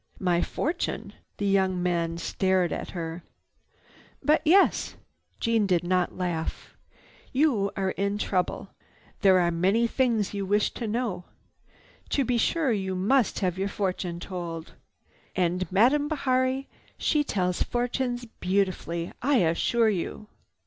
[0.19, 3.23] "My fortune?" The young man stared at her.
[4.23, 4.95] "But yes!"
[5.39, 6.75] Jeanne did not laugh.
[7.31, 8.69] "You are in trouble.
[9.19, 11.25] There are many things you wish to know.
[12.09, 14.73] To be sure you must have your fortune told.
[15.35, 20.29] And Madame Bihari, she tells fortunes beautifully, I assure you!"